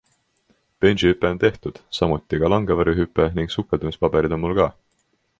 Benji-hüpe 0.83 1.27
on 1.33 1.41
tehtud, 1.43 1.75
samuti 1.97 2.39
ka 2.43 2.49
langevarjuhüpe 2.53 3.27
ning 3.35 3.51
sukeldumispaberid 3.57 4.35
on 4.39 4.43
mul 4.45 4.57
ka. 4.61 4.67